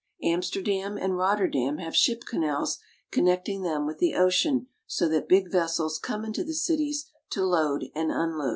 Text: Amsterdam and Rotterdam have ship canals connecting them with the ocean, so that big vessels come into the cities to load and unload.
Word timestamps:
Amsterdam 0.23 0.97
and 0.97 1.15
Rotterdam 1.15 1.77
have 1.77 1.95
ship 1.95 2.23
canals 2.27 2.79
connecting 3.11 3.61
them 3.61 3.85
with 3.85 3.99
the 3.99 4.15
ocean, 4.15 4.65
so 4.87 5.07
that 5.07 5.29
big 5.29 5.51
vessels 5.51 5.99
come 5.99 6.25
into 6.25 6.43
the 6.43 6.55
cities 6.55 7.11
to 7.29 7.45
load 7.45 7.85
and 7.93 8.11
unload. 8.11 8.49